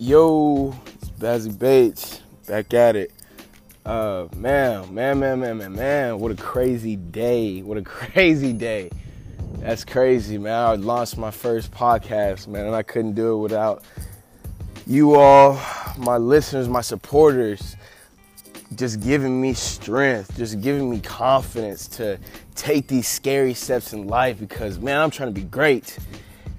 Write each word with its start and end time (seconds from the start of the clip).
Yo, 0.00 0.76
it's 0.94 1.10
Bazzy 1.10 1.58
Bates 1.58 2.20
back 2.46 2.72
at 2.72 2.94
it. 2.94 3.10
Uh, 3.84 4.28
man, 4.36 4.94
man, 4.94 5.18
man, 5.18 5.40
man, 5.40 5.58
man, 5.58 5.72
man, 5.72 6.20
what 6.20 6.30
a 6.30 6.36
crazy 6.36 6.94
day! 6.94 7.62
What 7.62 7.78
a 7.78 7.82
crazy 7.82 8.52
day! 8.52 8.90
That's 9.54 9.84
crazy, 9.84 10.38
man. 10.38 10.54
I 10.54 10.74
launched 10.76 11.18
my 11.18 11.32
first 11.32 11.72
podcast, 11.72 12.46
man, 12.46 12.66
and 12.66 12.76
I 12.76 12.84
couldn't 12.84 13.14
do 13.14 13.34
it 13.34 13.38
without 13.38 13.82
you 14.86 15.16
all, 15.16 15.60
my 15.96 16.16
listeners, 16.16 16.68
my 16.68 16.80
supporters, 16.80 17.74
just 18.76 19.00
giving 19.00 19.40
me 19.40 19.52
strength, 19.52 20.36
just 20.36 20.60
giving 20.60 20.88
me 20.88 21.00
confidence 21.00 21.88
to 21.88 22.20
take 22.54 22.86
these 22.86 23.08
scary 23.08 23.52
steps 23.52 23.92
in 23.92 24.06
life 24.06 24.38
because, 24.38 24.78
man, 24.78 25.00
I'm 25.00 25.10
trying 25.10 25.34
to 25.34 25.40
be 25.40 25.44
great 25.44 25.98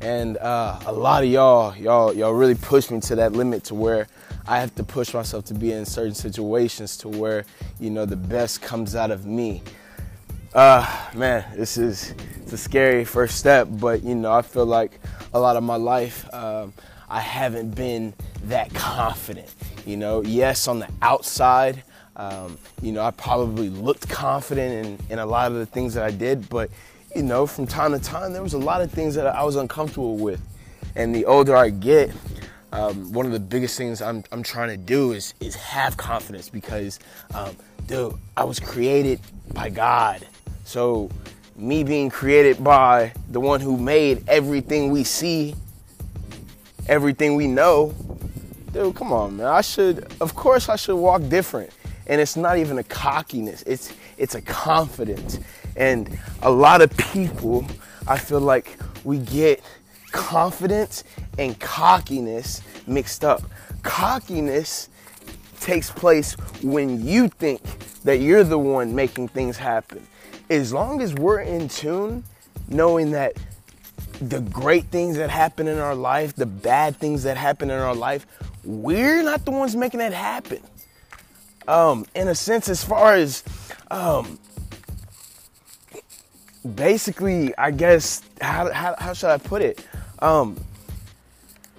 and 0.02 0.38
uh, 0.38 0.80
a 0.86 0.92
lot 0.92 1.24
of 1.24 1.30
y'all, 1.30 1.76
y'all, 1.76 2.14
y'all 2.14 2.32
really 2.32 2.56
pushed 2.56 2.92
me 2.92 3.00
to 3.02 3.16
that 3.16 3.34
limit 3.34 3.66
to 3.66 3.76
where 3.76 4.08
I 4.48 4.60
have 4.60 4.74
to 4.76 4.84
push 4.84 5.14
myself 5.14 5.46
to 5.46 5.54
be 5.54 5.74
in 5.74 5.86
certain 5.86 6.16
situations 6.16 6.98
to 6.98 7.10
where 7.10 7.46
you 7.80 7.90
know 7.90 8.06
the 8.06 8.16
best 8.16 8.62
comes 8.62 8.96
out 8.96 9.12
of 9.12 9.26
me. 9.26 9.62
Uh, 10.54 11.08
man, 11.14 11.46
this 11.56 11.78
is 11.78 12.16
it's 12.42 12.54
a 12.54 12.58
scary 12.58 13.06
first 13.06 13.38
step, 13.38 13.68
but 13.70 14.02
you 14.04 14.16
know 14.16 14.32
I 14.32 14.42
feel 14.42 14.66
like 14.66 15.00
a 15.34 15.40
lot 15.40 15.56
of 15.56 15.64
my 15.64 15.76
life 15.76 16.34
um, 16.34 16.74
I 17.10 17.20
haven't 17.20 17.76
been 17.76 18.14
that 18.46 18.74
confident. 18.74 19.54
You 19.86 19.98
know, 19.98 20.24
yes, 20.24 20.68
on 20.68 20.80
the 20.80 20.90
outside, 21.02 21.84
um, 22.16 22.58
you 22.82 22.92
know 22.92 23.04
I 23.04 23.12
probably 23.12 23.70
looked 23.70 24.08
confident 24.10 24.86
in, 24.86 25.12
in 25.12 25.20
a 25.20 25.26
lot 25.26 25.52
of 25.52 25.58
the 25.58 25.66
things 25.66 25.94
that 25.94 26.04
I 26.04 26.12
did, 26.12 26.50
but 26.50 26.72
you 27.16 27.24
know, 27.24 27.46
from 27.46 27.66
time 27.66 27.92
to 27.92 28.00
time, 28.00 28.34
there 28.34 28.44
was 28.44 28.54
a 28.54 28.60
lot 28.60 28.82
of 28.82 28.92
things 28.92 29.16
that 29.16 29.28
I 29.28 29.44
was 29.44 29.56
uncomfortable 29.56 30.18
with. 30.18 30.42
And 30.96 31.14
the 31.14 31.26
older 31.26 31.56
I 31.56 31.70
get, 31.70 32.12
um, 32.72 33.12
one 33.12 33.26
of 33.26 33.32
the 33.32 33.40
biggest 33.40 33.78
things 33.78 34.02
I'm, 34.02 34.24
I'm 34.32 34.44
trying 34.44 34.70
to 34.70 34.78
do 34.78 35.14
is, 35.14 35.34
is 35.40 35.56
have 35.56 35.98
confidence 35.98 36.50
because, 36.50 37.00
um, 37.34 37.56
dude, 37.88 38.14
I 38.38 38.44
was 38.44 38.60
created 38.60 39.20
by 39.54 39.70
God. 39.70 40.28
So, 40.66 41.10
me 41.56 41.84
being 41.84 42.10
created 42.10 42.64
by 42.64 43.12
the 43.30 43.40
one 43.40 43.60
who 43.60 43.76
made 43.78 44.24
everything 44.30 44.92
we 44.92 45.04
see, 45.04 45.56
everything 46.88 47.36
we 47.36 47.48
know, 47.48 47.94
dude, 48.72 48.96
come 48.96 49.12
on, 49.12 49.38
man. 49.38 49.48
I 49.48 49.62
should, 49.62 50.08
of 50.22 50.36
course, 50.36 50.70
I 50.70 50.76
should 50.76 50.96
walk 50.96 51.28
different. 51.28 51.72
And 52.08 52.22
it's 52.22 52.36
not 52.36 52.58
even 52.58 52.78
a 52.78 52.84
cockiness, 52.84 53.64
it's, 53.64 53.94
it's 54.18 54.36
a 54.36 54.42
confidence. 54.42 55.40
And 55.80 56.20
a 56.42 56.52
lot 56.52 56.82
of 56.82 56.96
people, 56.98 57.66
I 58.06 58.18
feel 58.18 58.42
like 58.42 58.78
we 59.06 59.18
get 59.18 59.64
confidence 60.12 61.06
and 61.38 61.58
cockiness 61.60 62.62
mixed 62.86 63.24
up. 63.24 63.42
Cockiness 63.82 64.90
takes 65.62 65.90
place 65.90 66.34
when 66.62 67.06
you 67.06 67.30
think 67.30 67.62
that 68.04 68.20
you're 68.20 68.44
the 68.44 68.60
one 68.60 68.94
making 68.94 69.30
things 69.30 69.58
happen. 69.58 70.06
As 70.50 70.74
long 70.74 71.02
as 71.02 71.14
we're 71.14 71.42
in 71.42 71.70
tune, 71.70 72.24
knowing 72.68 73.12
that 73.12 73.34
the 74.20 74.42
great 74.42 74.86
things 74.86 75.16
that 75.16 75.30
happen 75.30 75.68
in 75.68 75.78
our 75.78 75.96
life, 75.96 76.36
the 76.36 76.46
bad 76.46 76.98
things 76.98 77.24
that 77.24 77.38
happen 77.38 77.70
in 77.70 77.80
our 77.80 77.96
life, 77.96 78.26
we're 78.66 79.24
not 79.24 79.46
the 79.46 79.52
ones 79.52 79.76
making 79.78 80.00
that 80.00 80.14
happen. 80.14 80.60
Um, 81.68 82.06
in 82.16 82.28
a 82.28 82.36
sense, 82.36 82.68
as 82.68 82.84
far 82.84 83.16
as 83.16 83.44
um, 83.92 84.40
basically, 86.76 87.56
I 87.58 87.72
guess 87.72 88.22
how, 88.42 88.72
how, 88.72 88.96
how 88.98 89.14
should 89.14 89.30
I 89.30 89.38
put 89.38 89.62
it? 89.62 89.86
Um, 90.20 90.60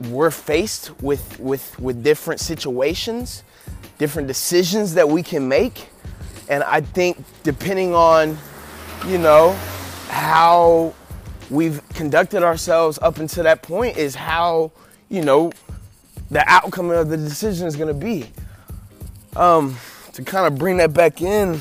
we're 0.08 0.30
faced 0.30 0.98
with 1.02 1.38
with 1.38 1.78
with 1.78 2.02
different 2.02 2.40
situations, 2.40 3.42
different 3.98 4.28
decisions 4.28 4.94
that 4.94 5.08
we 5.08 5.22
can 5.22 5.46
make, 5.46 5.88
and 6.48 6.62
I 6.64 6.80
think 6.80 7.22
depending 7.42 7.94
on, 7.94 8.38
you 9.06 9.18
know, 9.18 9.52
how 10.08 10.94
we've 11.50 11.86
conducted 11.90 12.42
ourselves 12.42 12.98
up 13.02 13.18
until 13.18 13.44
that 13.44 13.62
point 13.62 13.98
is 13.98 14.14
how 14.14 14.72
you 15.10 15.22
know 15.22 15.52
the 16.30 16.48
outcome 16.48 16.90
of 16.90 17.10
the 17.10 17.16
decision 17.18 17.66
is 17.66 17.76
going 17.76 17.88
to 17.88 17.94
be. 17.94 18.26
Um, 19.36 19.76
to 20.14 20.24
kind 20.24 20.46
of 20.52 20.58
bring 20.58 20.78
that 20.78 20.92
back 20.92 21.22
in 21.22 21.60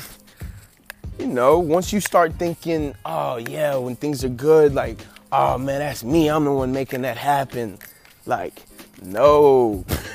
you 1.20 1.26
know, 1.26 1.58
once 1.58 1.92
you 1.92 2.00
start 2.00 2.32
thinking, 2.38 2.94
oh 3.04 3.36
yeah, 3.36 3.76
when 3.76 3.94
things 3.94 4.24
are 4.24 4.30
good, 4.30 4.74
like, 4.74 4.98
oh 5.30 5.58
man, 5.58 5.80
that's 5.80 6.02
me, 6.02 6.30
I'm 6.30 6.44
the 6.44 6.52
one 6.52 6.72
making 6.72 7.02
that 7.02 7.18
happen. 7.18 7.78
Like, 8.24 8.62
no. 9.02 9.84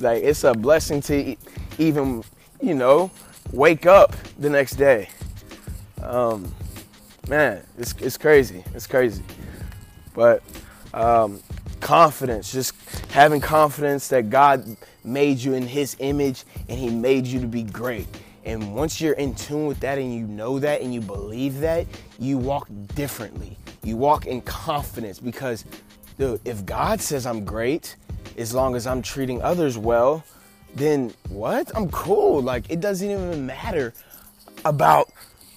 like, 0.00 0.24
it's 0.24 0.42
a 0.42 0.52
blessing 0.52 1.00
to 1.02 1.36
even, 1.78 2.24
you 2.60 2.74
know, 2.74 3.12
wake 3.52 3.86
up 3.86 4.16
the 4.40 4.50
next 4.50 4.72
day. 4.72 5.08
Um, 6.02 6.52
man, 7.28 7.62
it's, 7.78 7.94
it's 8.00 8.18
crazy. 8.18 8.64
It's 8.74 8.88
crazy. 8.88 9.22
But 10.14 10.42
um, 10.92 11.40
confidence, 11.80 12.50
just 12.50 12.74
having 13.12 13.40
confidence 13.40 14.08
that 14.08 14.30
God 14.30 14.76
made 15.04 15.38
you 15.38 15.54
in 15.54 15.68
His 15.68 15.96
image 16.00 16.42
and 16.68 16.76
He 16.76 16.90
made 16.90 17.24
you 17.24 17.40
to 17.40 17.46
be 17.46 17.62
great. 17.62 18.08
And 18.44 18.74
once 18.74 19.00
you're 19.00 19.14
in 19.14 19.34
tune 19.34 19.66
with 19.66 19.80
that 19.80 19.98
and 19.98 20.14
you 20.14 20.26
know 20.26 20.58
that 20.58 20.82
and 20.82 20.92
you 20.92 21.00
believe 21.00 21.60
that, 21.60 21.86
you 22.18 22.36
walk 22.36 22.68
differently. 22.94 23.58
You 23.82 23.96
walk 23.96 24.26
in 24.26 24.42
confidence 24.42 25.18
because, 25.18 25.64
dude, 26.18 26.40
if 26.44 26.64
God 26.66 27.00
says 27.00 27.26
I'm 27.26 27.44
great, 27.44 27.96
as 28.36 28.54
long 28.54 28.76
as 28.76 28.86
I'm 28.86 29.00
treating 29.00 29.40
others 29.42 29.78
well, 29.78 30.24
then 30.74 31.12
what? 31.28 31.70
I'm 31.76 31.88
cool. 31.90 32.42
Like, 32.42 32.70
it 32.70 32.80
doesn't 32.80 33.08
even 33.08 33.46
matter 33.46 33.94
about 34.64 35.10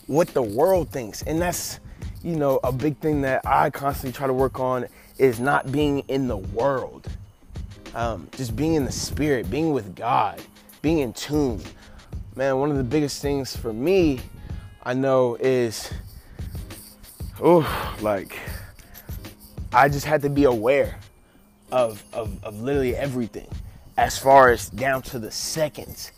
what 0.06 0.30
the 0.30 0.42
world 0.42 0.90
thinks. 0.90 1.24
And 1.24 1.42
that's, 1.42 1.80
you 2.24 2.36
know, 2.36 2.60
a 2.64 2.72
big 2.72 2.98
thing 2.98 3.22
that 3.24 3.46
I 3.46 3.70
constantly 3.70 4.16
try 4.16 4.28
to 4.28 4.34
work 4.34 4.60
on 4.60 4.88
is 5.18 5.40
not 5.40 5.72
being 5.72 6.00
in 6.08 6.28
the 6.28 6.38
world. 6.38 7.10
Um, 7.96 8.28
just 8.38 8.56
being 8.56 8.76
in 8.76 8.86
the 8.86 8.92
spirit, 8.92 9.50
being 9.50 9.72
with 9.72 9.96
God, 9.96 10.42
being 10.82 11.00
in 11.00 11.14
tune 11.14 11.62
man, 12.38 12.60
one 12.60 12.70
of 12.70 12.78
the 12.78 12.84
biggest 12.84 13.20
things 13.20 13.56
for 13.56 13.74
me, 13.74 14.20
I 14.84 14.94
know 14.94 15.38
is, 15.40 15.92
oh, 17.42 17.98
like, 18.00 18.38
I 19.74 19.90
just 19.90 20.06
had 20.06 20.22
to 20.22 20.30
be 20.30 20.44
aware 20.44 21.00
of, 21.72 22.04
of, 22.14 22.44
of 22.44 22.62
literally 22.62 22.96
everything 22.96 23.48
as 23.98 24.20
far 24.20 24.52
as 24.52 24.70
down 24.70 25.02
to 25.02 25.18
the 25.18 25.32
seconds, 25.32 26.12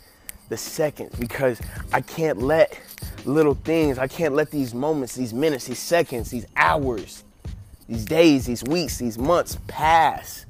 the 0.50 0.58
seconds, 0.58 1.18
because 1.18 1.58
I 1.90 2.02
can't 2.02 2.42
let 2.42 2.78
little 3.24 3.54
things, 3.54 3.96
I 3.98 4.06
can't 4.06 4.34
let 4.34 4.50
these 4.50 4.74
moments, 4.74 5.14
these 5.14 5.32
minutes, 5.32 5.68
these 5.68 5.78
seconds, 5.78 6.30
these 6.30 6.44
hours, 6.54 7.24
these 7.88 8.04
days, 8.04 8.44
these 8.44 8.62
weeks, 8.64 8.98
these 8.98 9.16
months 9.16 9.56
pass 9.68 10.44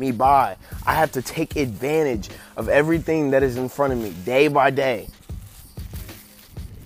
me 0.00 0.10
by. 0.10 0.56
I 0.86 0.94
have 0.94 1.12
to 1.12 1.22
take 1.22 1.54
advantage 1.56 2.30
of 2.56 2.68
everything 2.68 3.30
that 3.30 3.42
is 3.42 3.56
in 3.56 3.68
front 3.68 3.92
of 3.92 4.00
me 4.00 4.10
day 4.24 4.48
by 4.48 4.70
day. 4.70 5.08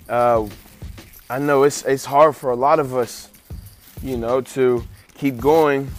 Uh, 0.08 0.48
I 1.30 1.38
know 1.38 1.62
it's 1.62 1.82
it's 1.84 2.04
hard 2.04 2.36
for 2.36 2.50
a 2.50 2.56
lot 2.56 2.78
of 2.78 2.94
us, 2.94 3.30
you 4.02 4.18
know, 4.18 4.42
to 4.42 4.84
keep 5.14 5.38
going 5.38 5.90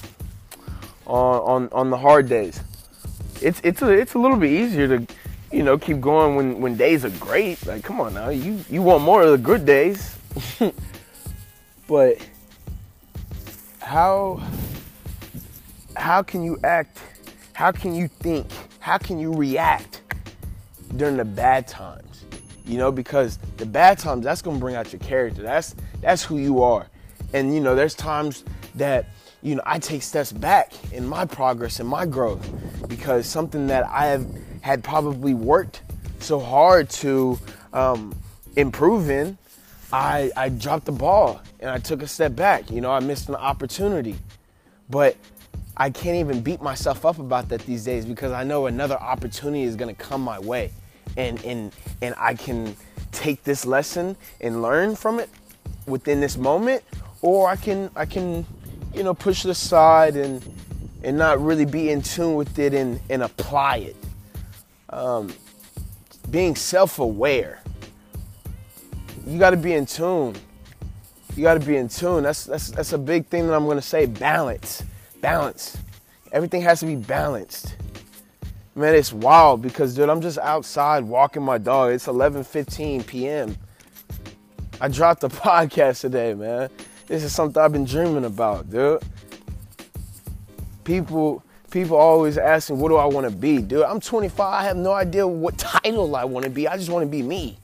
on 1.08 1.42
on, 1.42 1.70
on 1.72 1.90
the 1.90 1.98
hard 1.98 2.30
days. 2.30 2.62
It's 3.42 3.59
it's 3.64 3.81
a 3.81 3.90
it's 3.90 4.14
a 4.14 4.20
little 4.20 4.38
bit 4.38 4.52
easier 4.52 4.88
to, 5.00 5.08
you 5.52 5.64
know, 5.64 5.78
keep 5.78 6.00
going 6.00 6.36
when 6.36 6.62
when 6.62 6.78
days 6.78 7.04
are 7.04 7.09
great. 7.12 7.66
Like, 7.66 7.84
come 7.84 8.00
on 8.00 8.14
now, 8.14 8.30
you 8.30 8.59
you 8.70 8.84
want 8.84 9.04
more 9.04 9.24
of 9.24 9.31
the 9.31 9.38
good 9.40 9.66
days. 9.66 10.16
but 11.88 12.18
how 13.80 14.42
how 15.95 16.22
can 16.22 16.44
you 16.44 16.60
act 16.63 17.00
how 17.56 17.72
can 17.72 17.96
you 17.96 18.10
think? 18.10 18.48
How 18.80 18.98
can 18.98 19.18
you 19.18 19.34
react 19.34 20.02
during 20.98 21.16
the 21.16 21.24
bad 21.24 21.68
times? 21.68 22.25
You 22.66 22.78
know, 22.78 22.92
because 22.92 23.40
the 23.56 23.66
bad 23.66 23.98
times 23.98 24.25
that's 24.25 24.42
gonna 24.42 24.60
bring 24.60 24.75
out 24.75 24.92
your 24.92 25.00
character. 25.00 25.42
That's 25.42 25.74
that's 26.02 26.22
who 26.22 26.38
you 26.38 26.62
are. 26.62 26.88
And 27.34 27.54
you 27.54 27.62
know, 27.62 27.74
there's 27.74 27.96
times 27.96 28.44
that 28.75 29.07
you 29.42 29.56
know 29.56 29.62
I 29.66 29.80
take 29.80 30.04
steps 30.04 30.34
back 30.34 30.74
in 30.92 31.07
my 31.07 31.24
progress 31.24 31.80
and 31.80 31.88
my 31.88 32.06
growth 32.06 32.46
because 32.90 33.25
something 33.25 33.68
that 33.68 33.88
I 33.88 34.08
have 34.08 34.28
had 34.60 34.84
probably 34.84 35.34
worked 35.34 35.81
so 36.19 36.42
hard 36.42 36.90
to 36.90 37.40
um, 37.72 38.13
improve 38.58 39.10
in, 39.10 39.38
I 39.94 40.30
I 40.36 40.50
dropped 40.50 40.84
the 40.84 40.92
ball 40.92 41.42
and 41.62 41.69
I 41.69 41.78
took 41.78 42.01
a 42.01 42.08
step 42.08 42.36
back. 42.36 42.69
You 42.69 42.81
know, 42.81 42.92
I 42.92 43.00
missed 43.00 43.30
an 43.30 43.36
opportunity, 43.36 44.18
but 44.90 45.16
I 45.77 45.89
can't 45.89 46.16
even 46.18 46.42
beat 46.42 46.62
myself 46.62 47.06
up 47.06 47.19
about 47.19 47.50
that 47.50 47.62
these 47.62 47.83
days 47.83 48.06
because 48.06 48.31
I 48.31 48.44
know 48.44 48.68
another 48.68 48.95
opportunity 48.95 49.63
is 49.63 49.75
going 49.75 49.94
to 49.94 50.01
come 50.01 50.22
my 50.22 50.39
way. 50.39 50.72
And, 51.18 51.44
and, 51.44 51.74
and 52.01 52.16
I 52.18 52.33
can 52.33 52.75
take 53.12 53.44
this 53.44 53.66
lesson 53.66 54.16
and 54.39 54.62
learn 54.62 54.95
from 54.95 55.19
it 55.19 55.30
within 55.86 56.19
this 56.19 56.38
moment, 56.38 56.83
or 57.22 57.50
I 57.50 57.56
can, 57.56 57.89
I 57.95 58.06
can, 58.06 58.45
you 58.94 59.04
know, 59.04 59.13
push 59.13 59.45
it 59.45 59.51
aside 59.51 60.16
and, 60.16 60.45
and 61.04 61.18
not 61.18 61.42
really 61.42 61.66
be 61.66 61.89
in 61.89 62.01
tune 62.01 62.36
with 62.36 62.57
it 62.57 62.74
and, 62.74 63.00
and 63.10 63.24
apply 63.24 63.77
it. 63.77 63.95
Um, 64.89 65.33
being 66.31 66.56
self 66.56 67.00
aware. 67.00 67.62
You 69.27 69.39
got 69.39 69.51
to 69.51 69.57
be 69.57 69.74
in 69.74 69.86
tune. 69.86 70.36
You 71.36 71.44
got 71.44 71.56
to 71.56 71.66
be 71.66 71.75
in 71.75 71.89
tune. 71.89 72.24
That's, 72.24 72.45
that's, 72.45 72.72
that's 72.72 72.94
a 72.94 72.98
big 72.98 73.27
thing 73.27 73.48
that 73.48 73.54
I'm 73.54 73.66
going 73.66 73.77
to 73.77 73.81
say 73.81 74.06
balance. 74.06 74.83
Balance. 75.25 75.75
Everything 76.31 76.62
has 76.62 76.81
to 76.81 76.86
be 76.86 76.95
balanced. 76.95 77.77
Man, 78.75 78.94
it's 78.94 79.12
wild 79.12 79.60
because, 79.60 79.95
dude, 79.95 80.07
I'm 80.07 80.22
just 80.22 80.38
outside 80.38 81.04
walking 81.04 81.42
my 81.42 81.57
dog. 81.57 81.94
It's 81.94 82.06
11:15 82.06 83.07
p.m. 83.07 83.57
I 84.80 84.88
dropped 84.88 85.24
a 85.24 85.30
podcast 85.48 86.01
today, 86.01 86.36
man. 86.36 86.69
This 87.07 87.24
is 87.24 87.33
something 87.33 87.60
I've 87.60 87.72
been 87.72 87.86
dreaming 87.86 88.25
about, 88.25 88.69
dude. 88.69 89.01
People, 90.83 91.42
people 91.72 91.98
always 91.98 92.38
asking, 92.38 92.77
"What 92.77 92.89
do 92.89 92.98
I 92.98 93.06
want 93.06 93.27
to 93.27 93.36
be, 93.36 93.63
dude?" 93.63 93.81
I'm 93.81 94.00
25. 94.00 94.39
I 94.39 94.63
have 94.63 94.77
no 94.77 94.92
idea 94.92 95.25
what 95.25 95.57
title 95.57 96.16
I 96.16 96.24
want 96.24 96.44
to 96.44 96.51
be. 96.51 96.68
I 96.68 96.77
just 96.77 96.92
want 96.92 97.01
to 97.01 97.10
be 97.10 97.24
me. 97.24 97.57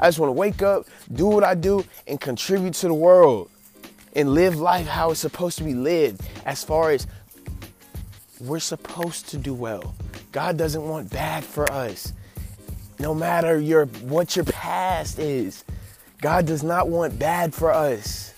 I 0.00 0.08
just 0.08 0.18
want 0.18 0.28
to 0.28 0.32
wake 0.32 0.62
up, 0.62 0.86
do 1.12 1.26
what 1.26 1.44
I 1.44 1.56
do, 1.56 1.84
and 2.06 2.18
contribute 2.18 2.72
to 2.72 2.88
the 2.88 2.94
world, 2.94 3.50
and 4.14 4.34
live 4.34 4.58
life 4.58 4.86
how 4.86 5.10
it's 5.10 5.20
supposed 5.20 5.58
to 5.58 5.64
be 5.64 5.74
lived. 5.74 6.20
As 6.44 6.62
far 6.62 6.90
as 6.90 7.06
we're 8.40 8.60
supposed 8.60 9.28
to 9.28 9.36
do 9.36 9.54
well. 9.54 9.94
God 10.32 10.56
doesn't 10.56 10.82
want 10.82 11.10
bad 11.10 11.44
for 11.44 11.70
us. 11.70 12.12
No 12.98 13.14
matter 13.14 13.58
your 13.58 13.86
what 13.86 14.36
your 14.36 14.44
past 14.44 15.18
is, 15.18 15.64
God 16.20 16.46
does 16.46 16.62
not 16.62 16.88
want 16.88 17.18
bad 17.18 17.54
for 17.54 17.72
us. 17.72 18.32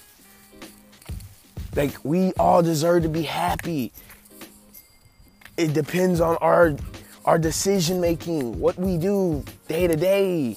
Like 1.77 1.97
we 2.05 2.33
all 2.33 2.63
deserve 2.63 3.03
to 3.03 3.09
be 3.09 3.23
happy. 3.23 3.93
It 5.57 5.73
depends 5.73 6.21
on 6.21 6.37
our 6.37 6.77
our 7.25 7.39
decision 7.39 8.01
making, 8.01 8.59
what 8.59 8.77
we 8.79 8.99
do 8.99 9.45
day 9.69 9.87
to 9.87 9.97
day. 9.97 10.57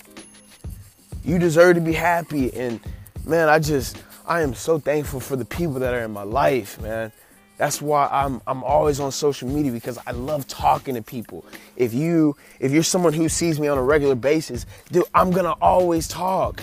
You 1.24 1.40
deserve 1.40 1.75
to 1.75 1.81
be 1.81 1.94
happy 1.94 2.54
and 2.54 2.80
man, 3.25 3.50
I 3.50 3.60
just 3.60 3.98
I 4.28 4.42
am 4.42 4.54
so 4.54 4.78
thankful 4.78 5.22
for 5.22 5.38
the 5.38 5.46
people 5.46 5.76
that 5.76 5.94
are 5.94 6.04
in 6.04 6.12
my 6.12 6.24
life, 6.24 6.82
man. 6.82 7.14
That's 7.58 7.82
why 7.82 8.08
I'm 8.12 8.42
I'm 8.46 8.62
always 8.64 9.00
on 9.00 9.12
social 9.12 9.48
media 9.48 9.72
because 9.72 9.98
I 10.06 10.12
love 10.12 10.48
talking 10.48 10.96
to 10.96 11.02
people. 11.02 11.46
If 11.78 11.94
you 11.94 12.36
if 12.60 12.74
you're 12.74 12.84
someone 12.84 13.14
who 13.14 13.30
sees 13.30 13.58
me 13.58 13.70
on 13.70 13.78
a 13.78 13.84
regular 13.84 14.16
basis, 14.16 14.66
dude, 14.92 15.06
I'm 15.16 15.32
gonna 15.32 15.56
always 15.62 16.10
talk. 16.10 16.62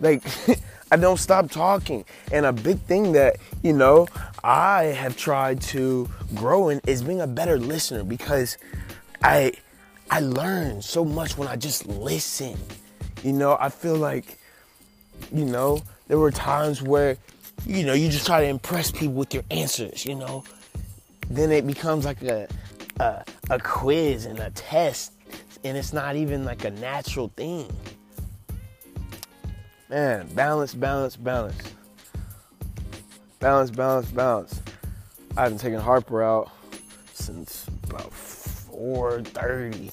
Like 0.00 0.22
I 0.92 0.96
don't 0.96 1.18
stop 1.18 1.50
talking. 1.50 2.04
And 2.30 2.46
a 2.46 2.52
big 2.52 2.78
thing 2.82 3.12
that, 3.12 3.36
you 3.64 3.72
know, 3.72 4.06
I 4.44 4.84
have 4.84 5.16
tried 5.16 5.60
to 5.62 6.08
grow 6.36 6.68
in 6.68 6.80
is 6.86 7.02
being 7.02 7.20
a 7.20 7.26
better 7.26 7.58
listener 7.58 8.04
because 8.04 8.56
I 9.22 9.52
I 10.12 10.20
learn 10.20 10.80
so 10.80 11.04
much 11.04 11.36
when 11.36 11.48
I 11.48 11.56
just 11.56 11.86
listen. 11.86 12.56
You 13.24 13.32
know, 13.32 13.56
I 13.58 13.68
feel 13.68 13.96
like, 13.96 14.38
you 15.32 15.44
know, 15.44 15.82
there 16.08 16.18
were 16.18 16.30
times 16.30 16.82
where 16.82 17.16
you 17.64 17.84
know, 17.84 17.94
you 17.94 18.08
just 18.08 18.26
try 18.26 18.40
to 18.42 18.46
impress 18.46 18.90
people 18.90 19.14
with 19.14 19.32
your 19.32 19.44
answers, 19.50 20.04
you 20.04 20.14
know. 20.14 20.44
Then 21.30 21.50
it 21.50 21.66
becomes 21.66 22.04
like 22.04 22.22
a, 22.22 22.48
a, 23.00 23.24
a 23.50 23.58
quiz 23.58 24.26
and 24.26 24.38
a 24.38 24.50
test, 24.50 25.12
and 25.64 25.76
it's 25.76 25.92
not 25.92 26.16
even 26.16 26.44
like 26.44 26.64
a 26.64 26.70
natural 26.70 27.28
thing. 27.36 27.68
Man, 29.88 30.28
balance, 30.34 30.74
balance, 30.74 31.16
balance. 31.16 31.60
Balance, 33.38 33.70
balance, 33.70 34.10
balance. 34.10 34.62
I 35.36 35.42
haven't 35.44 35.58
taken 35.58 35.80
Harper 35.80 36.22
out 36.22 36.50
since 37.12 37.66
about 37.84 38.10
4.30. 38.10 39.92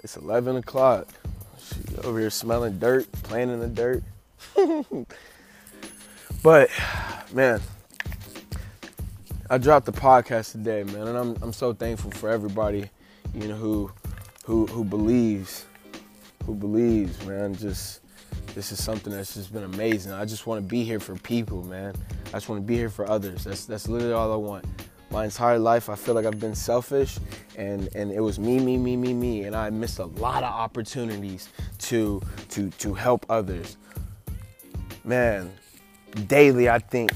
It's 0.00 0.16
11 0.16 0.56
o'clock. 0.56 1.08
She 1.58 1.96
over 1.98 2.18
here 2.20 2.30
smelling 2.30 2.78
dirt, 2.78 3.10
playing 3.22 3.50
in 3.50 3.60
the 3.60 3.68
dirt. 3.68 4.02
But 6.42 6.70
man, 7.32 7.60
I 9.50 9.58
dropped 9.58 9.86
the 9.86 9.92
podcast 9.92 10.52
today, 10.52 10.84
man, 10.84 11.08
and 11.08 11.18
I'm 11.18 11.36
I'm 11.42 11.52
so 11.52 11.72
thankful 11.72 12.12
for 12.12 12.28
everybody, 12.30 12.88
you 13.34 13.48
know, 13.48 13.56
who 13.56 13.90
who 14.44 14.66
who 14.66 14.84
believes, 14.84 15.66
who 16.44 16.54
believes, 16.54 17.24
man. 17.26 17.56
Just 17.56 18.00
this 18.54 18.70
is 18.70 18.80
something 18.80 19.12
that's 19.12 19.34
just 19.34 19.52
been 19.52 19.64
amazing. 19.64 20.12
I 20.12 20.24
just 20.24 20.46
want 20.46 20.62
to 20.62 20.68
be 20.68 20.84
here 20.84 21.00
for 21.00 21.16
people, 21.16 21.64
man. 21.64 21.94
I 22.28 22.32
just 22.32 22.48
want 22.48 22.62
to 22.62 22.66
be 22.66 22.76
here 22.76 22.90
for 22.90 23.10
others. 23.10 23.42
That's 23.42 23.66
that's 23.66 23.88
literally 23.88 24.14
all 24.14 24.32
I 24.32 24.36
want. 24.36 24.64
My 25.10 25.24
entire 25.24 25.58
life, 25.58 25.88
I 25.88 25.96
feel 25.96 26.14
like 26.14 26.26
I've 26.26 26.38
been 26.38 26.54
selfish, 26.54 27.18
and 27.56 27.88
and 27.96 28.12
it 28.12 28.20
was 28.20 28.38
me, 28.38 28.60
me, 28.60 28.76
me, 28.76 28.96
me, 28.96 29.14
me, 29.14 29.44
and 29.44 29.56
I 29.56 29.70
missed 29.70 29.98
a 29.98 30.06
lot 30.06 30.44
of 30.44 30.52
opportunities 30.52 31.48
to 31.78 32.22
to 32.50 32.70
to 32.70 32.94
help 32.94 33.26
others. 33.28 33.78
Man, 35.06 35.52
daily, 36.26 36.68
I 36.68 36.80
think, 36.80 37.12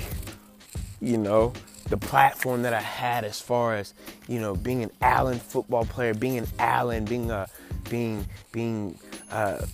you 1.00 1.18
know, 1.18 1.52
the 1.88 1.96
platform 1.96 2.62
that 2.62 2.72
I 2.72 2.80
had 2.80 3.24
as 3.24 3.40
far 3.40 3.74
as, 3.74 3.94
you 4.28 4.38
know, 4.40 4.54
being 4.54 4.84
an 4.84 4.92
Allen 5.00 5.40
football 5.40 5.84
player, 5.84 6.14
being 6.14 6.38
an 6.38 6.46
Allen, 6.60 7.04
being 7.04 7.32
a, 7.32 7.48
being, 7.88 8.24
being 8.52 8.96
uh, 9.32 9.66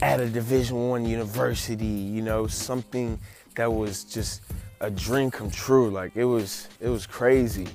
at 0.00 0.20
a 0.20 0.26
Division 0.26 0.88
One 0.88 1.04
university, 1.04 1.84
you 1.84 2.22
know, 2.22 2.46
something 2.46 3.18
that 3.56 3.70
was 3.70 4.04
just 4.04 4.40
a 4.80 4.90
dream 4.90 5.30
come 5.30 5.50
true. 5.50 5.90
Like 5.90 6.16
it 6.16 6.24
was, 6.24 6.66
it 6.80 6.88
was 6.88 7.06
crazy. 7.06 7.68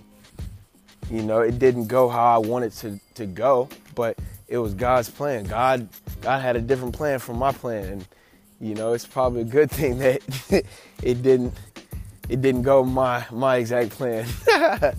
You 1.12 1.22
know, 1.22 1.42
it 1.42 1.60
didn't 1.60 1.86
go 1.86 2.10
how 2.10 2.26
I 2.34 2.40
wanted 2.40 2.72
to 2.78 3.00
to 3.14 3.28
go, 3.28 3.70
but 3.94 4.18
it 4.48 4.58
was 4.58 4.74
God's 4.74 5.12
plan. 5.12 5.44
God, 5.44 5.88
God 6.22 6.42
had 6.42 6.56
a 6.56 6.62
different 6.62 6.96
plan 6.96 7.20
from 7.20 7.38
my 7.38 7.52
plan, 7.52 7.84
and 7.86 8.08
you 8.60 8.76
know, 8.76 8.94
it's 8.94 9.06
probably 9.06 9.42
a 9.42 9.46
good 9.46 9.70
thing 9.70 9.98
that 10.00 10.22
it 11.04 11.22
didn't 11.22 11.54
it 12.30 12.42
didn't 12.42 12.64
go 12.64 12.84
my 12.84 13.26
my 13.32 13.58
exact 13.58 13.92
plan. 13.92 14.28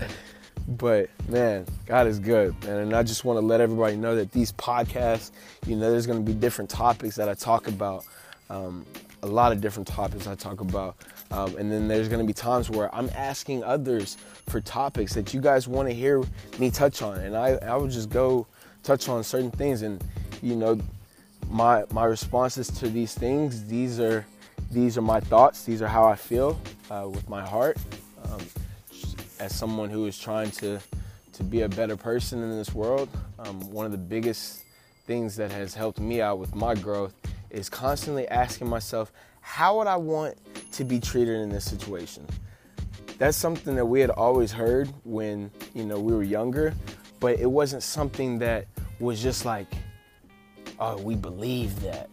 but 0.68 1.10
man, 1.28 1.66
God 1.86 2.06
is 2.06 2.18
good, 2.18 2.54
man. 2.64 2.78
And 2.78 2.94
I 2.94 3.02
just 3.02 3.24
want 3.24 3.38
to 3.40 3.44
let 3.44 3.60
everybody 3.60 3.96
know 3.96 4.16
that 4.16 4.32
these 4.32 4.52
podcasts, 4.52 5.30
you 5.66 5.76
know, 5.76 5.90
there's 5.90 6.06
going 6.06 6.24
to 6.24 6.24
be 6.24 6.38
different 6.38 6.70
topics 6.70 7.16
that 7.16 7.28
I 7.28 7.34
talk 7.34 7.68
about. 7.68 8.04
Um, 8.50 8.86
a 9.22 9.26
lot 9.26 9.52
of 9.52 9.60
different 9.60 9.88
topics 9.88 10.26
I 10.26 10.34
talk 10.34 10.60
about. 10.60 10.96
Um, 11.30 11.56
and 11.56 11.70
then 11.70 11.88
there's 11.88 12.08
going 12.08 12.20
to 12.20 12.26
be 12.26 12.32
times 12.32 12.70
where 12.70 12.94
I'm 12.94 13.10
asking 13.14 13.64
others 13.64 14.16
for 14.48 14.60
topics 14.60 15.14
that 15.14 15.34
you 15.34 15.40
guys 15.40 15.66
want 15.66 15.88
to 15.88 15.94
hear 15.94 16.22
me 16.58 16.70
touch 16.70 17.02
on. 17.02 17.18
And 17.18 17.36
I, 17.36 17.54
I 17.56 17.76
would 17.76 17.90
just 17.90 18.10
go 18.10 18.46
touch 18.82 19.08
on 19.08 19.24
certain 19.24 19.50
things. 19.50 19.82
And, 19.82 20.02
you 20.42 20.54
know, 20.54 20.78
my 21.50 21.84
my 21.90 22.04
responses 22.04 22.68
to 22.68 22.88
these 22.88 23.14
things 23.14 23.66
these 23.66 24.00
are 24.00 24.26
these 24.70 24.98
are 24.98 25.02
my 25.02 25.20
thoughts. 25.20 25.64
These 25.64 25.80
are 25.80 25.86
how 25.86 26.06
i 26.06 26.16
feel 26.16 26.60
uh, 26.90 27.08
with 27.08 27.28
my 27.28 27.44
heart. 27.44 27.78
Um, 28.24 28.40
as 29.38 29.54
someone 29.54 29.90
who 29.90 30.06
is 30.06 30.18
trying 30.18 30.50
to 30.52 30.80
to 31.32 31.44
be 31.44 31.62
a 31.62 31.68
better 31.68 31.96
person 31.96 32.42
in 32.42 32.50
this 32.50 32.74
world 32.74 33.08
um, 33.38 33.60
one 33.70 33.84
of 33.84 33.92
the 33.92 33.98
biggest 33.98 34.64
things 35.06 35.36
that 35.36 35.52
has 35.52 35.74
helped 35.74 36.00
me 36.00 36.22
out 36.22 36.38
with 36.38 36.54
my 36.54 36.74
growth 36.74 37.14
is 37.50 37.68
constantly 37.68 38.26
asking 38.28 38.66
myself 38.68 39.12
how 39.42 39.76
would 39.76 39.86
i 39.86 39.96
want 39.96 40.36
to 40.72 40.84
be 40.84 41.00
treated 41.00 41.40
in 41.40 41.48
this 41.48 41.64
situation? 41.64 42.26
That's 43.16 43.36
something 43.36 43.74
that 43.76 43.86
we 43.86 44.00
had 44.00 44.10
always 44.10 44.52
heard 44.52 44.90
when 45.04 45.50
you 45.74 45.84
know 45.84 45.98
we 45.98 46.14
were 46.14 46.22
younger 46.22 46.74
but 47.18 47.38
it 47.40 47.50
wasn't 47.50 47.82
something 47.82 48.38
that 48.40 48.66
was 49.00 49.22
just 49.22 49.44
like 49.46 49.68
oh, 50.78 51.00
we 51.00 51.14
believe 51.14 51.80
that. 51.82 52.08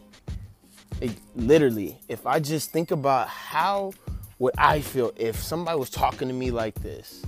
It, 1.02 1.12
literally, 1.36 1.98
if 2.08 2.26
I 2.26 2.40
just 2.40 2.72
think 2.72 2.92
about 2.92 3.28
how 3.28 3.94
would 4.40 4.54
I 4.58 4.82
feel 4.82 5.12
if 5.16 5.36
somebody 5.42 5.78
was 5.78 5.90
talking 5.90 6.28
to 6.28 6.34
me 6.34 6.52
like 6.52 6.76
this, 6.76 7.24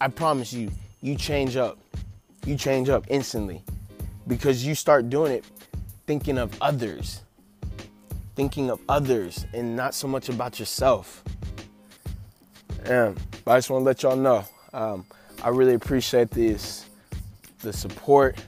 I 0.00 0.08
promise 0.08 0.52
you, 0.52 0.70
you 1.00 1.16
change 1.16 1.56
up. 1.56 1.78
You 2.46 2.56
change 2.56 2.88
up 2.88 3.04
instantly 3.08 3.62
because 4.26 4.64
you 4.64 4.74
start 4.74 5.10
doing 5.10 5.32
it 5.32 5.44
thinking 6.06 6.38
of 6.38 6.56
others, 6.62 7.22
thinking 8.34 8.70
of 8.70 8.80
others, 8.88 9.44
and 9.52 9.76
not 9.76 9.94
so 9.94 10.08
much 10.08 10.28
about 10.28 10.58
yourself. 10.58 11.22
Yeah, 12.86 13.12
I 13.46 13.58
just 13.58 13.68
want 13.68 13.82
to 13.82 13.84
let 13.84 14.02
y'all 14.02 14.16
know. 14.16 14.44
Um, 14.72 15.04
I 15.42 15.50
really 15.50 15.74
appreciate 15.74 16.30
this, 16.30 16.86
the 17.60 17.72
support, 17.72 18.38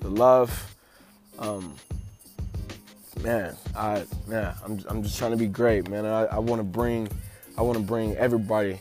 the 0.00 0.10
love, 0.10 0.76
um, 1.38 1.74
man, 3.22 3.56
I 3.76 4.04
man, 4.26 4.54
I'm 4.64 4.84
I'm 4.88 5.02
just 5.02 5.18
trying 5.18 5.32
to 5.32 5.36
be 5.36 5.46
great, 5.46 5.88
man. 5.88 6.06
I, 6.06 6.24
I 6.24 6.38
want 6.38 6.60
to 6.60 6.64
bring 6.64 7.08
I 7.56 7.62
want 7.62 7.78
to 7.78 7.84
bring 7.84 8.16
everybody 8.16 8.80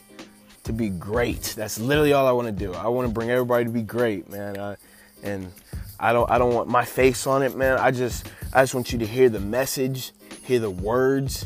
to 0.64 0.74
be 0.74 0.90
great. 0.90 1.54
That's 1.58 1.80
literally 1.80 2.14
all 2.14 2.28
I 2.28 2.32
want 2.32 2.48
to 2.48 2.52
do. 2.52 2.74
I 2.74 2.88
want 2.88 3.08
to 3.08 3.14
bring 3.14 3.30
everybody 3.32 3.66
to 3.66 3.72
be 3.72 3.82
great, 3.82 4.30
man. 4.30 4.60
I, 4.60 4.76
and 5.24 5.52
I 6.00 6.14
don't 6.14 6.30
I 6.30 6.38
don't 6.38 6.54
want 6.54 6.70
my 6.70 6.86
face 6.86 7.26
on 7.26 7.44
it, 7.44 7.56
man. 7.56 7.78
I 7.78 7.92
just 7.92 8.28
I 8.54 8.64
just 8.64 8.76
want 8.76 8.92
you 8.92 9.00
to 9.00 9.06
hear 9.06 9.30
the 9.30 9.40
message, 9.40 10.12
hear 10.44 10.60
the 10.60 10.70
words, 10.70 11.46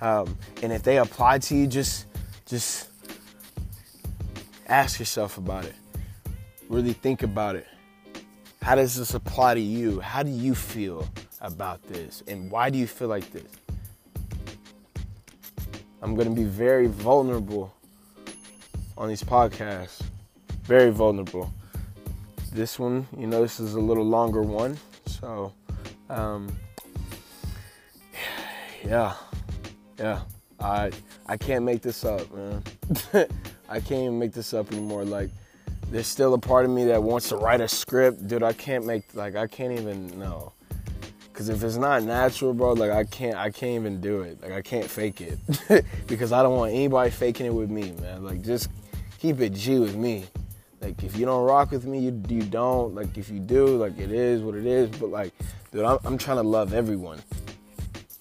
um, 0.00 0.36
and 0.62 0.72
if 0.72 0.82
they 0.82 0.98
apply 0.98 1.38
to 1.38 1.56
you, 1.56 1.66
just 1.66 2.06
just 2.46 2.88
ask 4.66 4.98
yourself 4.98 5.38
about 5.38 5.64
it. 5.64 5.74
Really 6.68 6.92
think 6.92 7.22
about 7.22 7.56
it. 7.56 7.66
How 8.62 8.74
does 8.74 8.94
this 8.94 9.14
apply 9.14 9.54
to 9.54 9.60
you? 9.60 10.00
How 10.00 10.22
do 10.22 10.30
you 10.30 10.54
feel 10.54 11.08
about 11.40 11.82
this? 11.88 12.22
And 12.28 12.50
why 12.50 12.68
do 12.68 12.78
you 12.78 12.86
feel 12.86 13.08
like 13.08 13.32
this? 13.32 13.50
I'm 16.02 16.14
going 16.14 16.28
to 16.28 16.34
be 16.34 16.44
very 16.44 16.86
vulnerable 16.86 17.74
on 18.96 19.08
these 19.08 19.22
podcasts. 19.22 20.02
Very 20.64 20.90
vulnerable. 20.90 21.52
This 22.52 22.78
one, 22.78 23.06
you 23.16 23.26
know, 23.26 23.40
this 23.42 23.60
is 23.60 23.74
a 23.74 23.80
little 23.80 24.04
longer 24.04 24.42
one. 24.42 24.78
So, 25.06 25.52
um, 26.08 26.54
yeah, 28.84 29.14
yeah. 29.98 30.20
I 30.58 30.90
I 31.26 31.36
can't 31.38 31.64
make 31.64 31.80
this 31.80 32.04
up, 32.04 32.30
man. 32.34 32.62
I 33.68 33.80
can't 33.80 34.02
even 34.02 34.18
make 34.18 34.32
this 34.32 34.52
up 34.52 34.70
anymore. 34.72 35.04
Like, 35.04 35.30
there's 35.90 36.06
still 36.06 36.34
a 36.34 36.38
part 36.38 36.64
of 36.64 36.70
me 36.70 36.84
that 36.84 37.02
wants 37.02 37.28
to 37.30 37.36
write 37.36 37.60
a 37.60 37.68
script, 37.68 38.26
dude. 38.26 38.42
I 38.42 38.52
can't 38.52 38.86
make 38.86 39.14
like 39.14 39.36
I 39.36 39.46
can't 39.46 39.78
even 39.78 40.18
know. 40.18 40.52
Cause 41.32 41.48
if 41.48 41.62
it's 41.62 41.76
not 41.76 42.02
natural, 42.02 42.52
bro, 42.52 42.74
like 42.74 42.90
I 42.90 43.04
can't, 43.04 43.34
I 43.34 43.50
can't 43.50 43.80
even 43.80 44.00
do 44.00 44.20
it. 44.20 44.42
Like 44.42 44.52
I 44.52 44.60
can't 44.60 44.84
fake 44.84 45.22
it, 45.22 45.38
because 46.06 46.32
I 46.32 46.42
don't 46.42 46.56
want 46.56 46.72
anybody 46.72 47.10
faking 47.10 47.46
it 47.46 47.54
with 47.54 47.70
me, 47.70 47.92
man. 47.92 48.22
Like 48.22 48.42
just 48.42 48.68
keep 49.18 49.40
it 49.40 49.54
G 49.54 49.78
with 49.78 49.96
me. 49.96 50.26
Like 50.80 51.02
if 51.02 51.16
you 51.16 51.24
don't 51.24 51.44
rock 51.44 51.70
with 51.70 51.86
me, 51.86 52.00
you 52.00 52.22
you 52.28 52.42
don't. 52.42 52.94
Like 52.94 53.16
if 53.16 53.30
you 53.30 53.38
do, 53.38 53.66
like 53.66 53.98
it 53.98 54.12
is 54.12 54.42
what 54.42 54.54
it 54.54 54.66
is. 54.66 54.90
But 54.90 55.08
like, 55.08 55.32
dude, 55.72 55.84
I'm, 55.84 55.98
I'm 56.04 56.18
trying 56.18 56.36
to 56.36 56.42
love 56.42 56.74
everyone. 56.74 57.20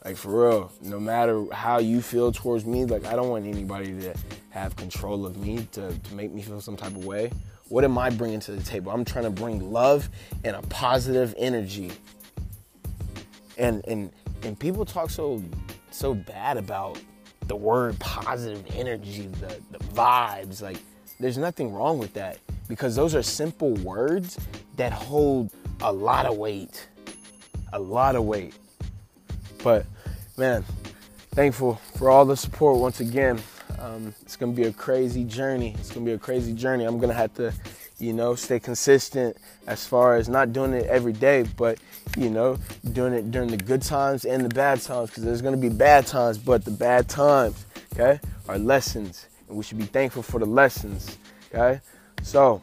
Like 0.05 0.15
for 0.15 0.47
real, 0.47 0.71
no 0.81 0.99
matter 0.99 1.45
how 1.51 1.79
you 1.79 2.01
feel 2.01 2.31
towards 2.31 2.65
me, 2.65 2.85
like 2.85 3.05
I 3.05 3.17
don't 3.17 3.29
want 3.29 3.45
anybody 3.45 3.99
to 3.99 4.15
have 4.49 4.75
control 4.75 5.25
of 5.25 5.38
me 5.38 5.67
to, 5.73 5.91
to 5.91 6.15
make 6.15 6.31
me 6.31 6.41
feel 6.41 6.61
some 6.61 6.77
type 6.77 6.95
of 6.95 7.05
way. 7.05 7.31
What 7.69 7.83
am 7.83 7.97
I 7.97 8.09
bringing 8.09 8.39
to 8.41 8.51
the 8.51 8.63
table? 8.63 8.91
I'm 8.91 9.05
trying 9.05 9.25
to 9.25 9.29
bring 9.29 9.71
love 9.71 10.09
and 10.43 10.55
a 10.55 10.61
positive 10.63 11.33
energy. 11.38 11.91
And 13.57 13.83
and 13.88 14.11
and 14.43 14.59
people 14.59 14.85
talk 14.85 15.09
so 15.09 15.43
so 15.91 16.13
bad 16.13 16.57
about 16.57 16.99
the 17.47 17.55
word 17.55 17.97
positive 17.99 18.63
energy, 18.75 19.27
the, 19.39 19.59
the 19.71 19.79
vibes. 19.93 20.61
Like 20.61 20.77
there's 21.19 21.38
nothing 21.38 21.71
wrong 21.73 21.99
with 21.99 22.13
that 22.13 22.39
because 22.67 22.95
those 22.95 23.13
are 23.13 23.23
simple 23.23 23.73
words 23.75 24.39
that 24.77 24.91
hold 24.91 25.51
a 25.81 25.91
lot 25.91 26.25
of 26.25 26.38
weight. 26.38 26.88
A 27.73 27.79
lot 27.79 28.15
of 28.15 28.23
weight. 28.23 28.55
But 29.63 29.85
man, 30.38 30.63
thankful 31.31 31.75
for 31.97 32.09
all 32.09 32.25
the 32.25 32.38
support 32.38 32.79
once 32.79 32.99
again. 32.99 33.39
Um, 33.79 34.13
it's 34.21 34.36
gonna 34.36 34.51
be 34.51 34.63
a 34.63 34.74
crazy 34.74 35.24
journey. 35.24 35.75
It's 35.79 35.91
gonna 35.91 36.05
be 36.05 36.13
a 36.13 36.17
crazy 36.17 36.53
journey. 36.53 36.83
I'm 36.83 37.00
gonna 37.00 37.13
have 37.13 37.33
to, 37.36 37.53
you 37.98 38.13
know, 38.13 38.36
stay 38.36 38.59
consistent 38.59 39.38
as 39.67 39.86
far 39.86 40.15
as 40.15 40.27
not 40.27 40.51
doing 40.51 40.74
it 40.74 40.86
every 40.88 41.13
day, 41.13 41.45
but 41.55 41.79
you 42.17 42.29
know, 42.29 42.57
doing 42.91 43.13
it 43.13 43.31
during 43.31 43.50
the 43.50 43.57
good 43.57 43.81
times 43.81 44.25
and 44.25 44.43
the 44.43 44.50
bad 44.50 44.81
times, 44.81 45.09
because 45.09 45.24
there's 45.24 45.41
gonna 45.41 45.57
be 45.57 45.69
bad 45.69 46.05
times, 46.05 46.38
but 46.38 46.65
the 46.65 46.71
bad 46.71 47.07
times, 47.07 47.65
okay, 47.93 48.19
are 48.48 48.57
lessons, 48.57 49.27
and 49.48 49.57
we 49.57 49.63
should 49.63 49.77
be 49.77 49.86
thankful 49.86 50.24
for 50.24 50.39
the 50.39 50.45
lessons, 50.45 51.17
okay. 51.53 51.79
So, 52.21 52.62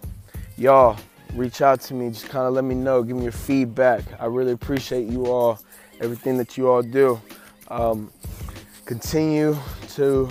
y'all, 0.58 0.98
reach 1.34 1.62
out 1.62 1.80
to 1.82 1.94
me. 1.94 2.10
Just 2.10 2.28
kind 2.28 2.46
of 2.46 2.52
let 2.52 2.64
me 2.64 2.74
know. 2.74 3.02
Give 3.02 3.16
me 3.16 3.22
your 3.22 3.32
feedback. 3.32 4.02
I 4.20 4.26
really 4.26 4.52
appreciate 4.52 5.06
you 5.08 5.26
all, 5.26 5.60
everything 6.00 6.36
that 6.38 6.58
you 6.58 6.68
all 6.68 6.82
do. 6.82 7.20
Um, 7.68 8.10
continue 8.84 9.56
to 9.94 10.28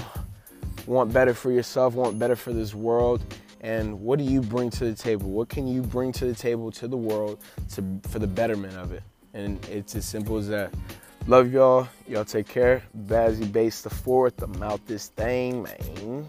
want 0.87 1.13
better 1.13 1.33
for 1.33 1.51
yourself, 1.51 1.93
want 1.93 2.19
better 2.19 2.35
for 2.35 2.53
this 2.53 2.73
world. 2.73 3.23
And 3.61 4.01
what 4.01 4.19
do 4.19 4.25
you 4.25 4.41
bring 4.41 4.69
to 4.71 4.85
the 4.85 4.93
table? 4.93 5.29
What 5.29 5.49
can 5.49 5.67
you 5.67 5.81
bring 5.81 6.11
to 6.13 6.25
the 6.25 6.35
table 6.35 6.71
to 6.73 6.87
the 6.87 6.97
world 6.97 7.39
to, 7.73 7.83
for 8.09 8.19
the 8.19 8.27
betterment 8.27 8.75
of 8.77 8.91
it? 8.91 9.03
And 9.33 9.63
it's 9.65 9.95
as 9.95 10.05
simple 10.05 10.37
as 10.37 10.47
that. 10.49 10.73
Love 11.27 11.51
y'all. 11.51 11.87
Y'all 12.07 12.25
take 12.25 12.47
care. 12.47 12.83
Bazzy 13.07 13.51
Bates 13.51 13.81
the 13.81 13.89
fourth. 13.89 14.41
I'm 14.43 14.61
out 14.61 14.85
this 14.85 15.07
thing, 15.07 15.63
man. 15.63 16.27